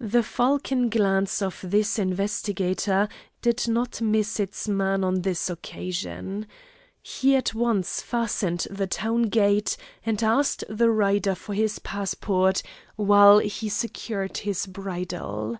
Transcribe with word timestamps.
The 0.00 0.22
falcon 0.22 0.88
glance 0.88 1.42
of 1.42 1.62
this 1.62 1.98
investigator 1.98 3.10
did 3.42 3.68
not 3.68 4.00
miss 4.00 4.40
its 4.40 4.66
man 4.66 5.04
on 5.04 5.20
this 5.20 5.50
occasion. 5.50 6.46
He 7.02 7.36
at 7.36 7.54
once 7.54 8.00
fastened 8.00 8.66
the 8.70 8.86
town 8.86 9.24
gate, 9.24 9.76
and 10.02 10.22
asked 10.22 10.64
the 10.70 10.88
rider 10.90 11.34
for 11.34 11.52
his 11.52 11.78
passport 11.78 12.62
while 12.96 13.38
he 13.38 13.68
secured 13.68 14.38
his 14.38 14.64
bridle. 14.64 15.58